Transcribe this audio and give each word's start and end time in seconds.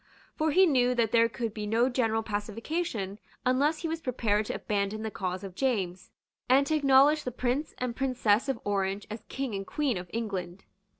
For 0.35 0.49
he 0.49 0.65
knew 0.65 0.95
that 0.95 1.11
there 1.11 1.29
could 1.29 1.53
be 1.53 1.67
no 1.67 1.87
general 1.87 2.23
pacification 2.23 3.19
unless 3.45 3.81
he 3.83 3.87
was 3.87 4.01
prepared 4.01 4.47
to 4.47 4.55
abandon 4.55 5.03
the 5.03 5.11
cause 5.11 5.43
of 5.43 5.53
James, 5.53 6.09
and 6.49 6.65
to 6.65 6.75
acknowledge 6.75 7.23
the 7.23 7.29
Prince 7.31 7.75
and 7.77 7.95
Princess 7.95 8.49
of 8.49 8.59
Orange 8.63 9.05
as 9.11 9.21
King 9.29 9.53
and 9.53 9.67
Queen 9.67 9.97
of 9.97 10.09
England. 10.11 10.63